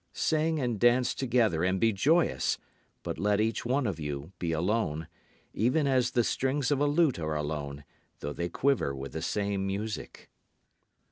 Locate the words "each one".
3.39-3.85